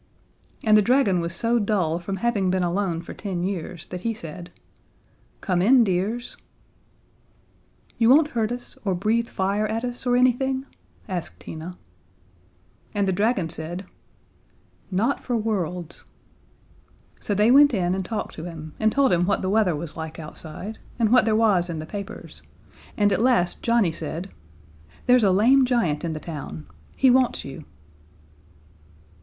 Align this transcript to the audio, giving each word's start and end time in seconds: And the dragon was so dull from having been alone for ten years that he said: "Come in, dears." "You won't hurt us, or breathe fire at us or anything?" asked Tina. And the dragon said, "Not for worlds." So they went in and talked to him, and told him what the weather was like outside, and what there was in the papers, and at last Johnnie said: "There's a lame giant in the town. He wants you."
And 0.63 0.75
the 0.75 0.81
dragon 0.81 1.19
was 1.19 1.31
so 1.35 1.59
dull 1.59 1.99
from 1.99 2.15
having 2.15 2.49
been 2.49 2.63
alone 2.63 3.03
for 3.03 3.13
ten 3.13 3.43
years 3.43 3.85
that 3.85 4.01
he 4.01 4.15
said: 4.15 4.49
"Come 5.41 5.61
in, 5.61 5.83
dears." 5.83 6.37
"You 7.99 8.09
won't 8.09 8.29
hurt 8.29 8.51
us, 8.51 8.79
or 8.83 8.95
breathe 8.95 9.27
fire 9.29 9.67
at 9.67 9.85
us 9.85 10.07
or 10.07 10.17
anything?" 10.17 10.65
asked 11.07 11.39
Tina. 11.41 11.77
And 12.95 13.07
the 13.07 13.11
dragon 13.13 13.47
said, 13.51 13.85
"Not 14.89 15.19
for 15.23 15.37
worlds." 15.37 16.05
So 17.19 17.35
they 17.35 17.51
went 17.51 17.71
in 17.71 17.93
and 17.93 18.03
talked 18.03 18.33
to 18.37 18.45
him, 18.45 18.73
and 18.79 18.91
told 18.91 19.13
him 19.13 19.27
what 19.27 19.43
the 19.43 19.51
weather 19.51 19.75
was 19.75 19.95
like 19.95 20.17
outside, 20.17 20.79
and 20.97 21.11
what 21.11 21.25
there 21.25 21.35
was 21.35 21.69
in 21.69 21.77
the 21.77 21.85
papers, 21.85 22.41
and 22.97 23.13
at 23.13 23.21
last 23.21 23.61
Johnnie 23.61 23.91
said: 23.91 24.31
"There's 25.05 25.23
a 25.23 25.29
lame 25.31 25.63
giant 25.63 26.03
in 26.03 26.13
the 26.13 26.19
town. 26.19 26.65
He 26.97 27.11
wants 27.11 27.45
you." 27.45 27.65